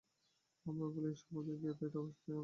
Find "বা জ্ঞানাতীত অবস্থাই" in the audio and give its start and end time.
1.51-2.25